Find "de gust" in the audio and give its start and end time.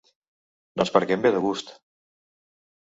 1.37-1.73